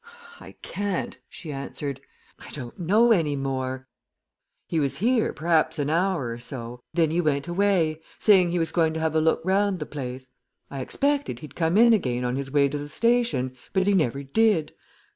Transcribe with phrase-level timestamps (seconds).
[0.39, 2.01] "I can't!" she answered.
[2.39, 3.87] "I don't know any more.
[4.65, 6.79] He was here perhaps an hour or so.
[6.91, 10.29] Then he went away, saying he was going to have a look round the place.
[10.71, 14.23] I expected he'd come in again on his way to the station, but he never
[14.23, 14.73] did.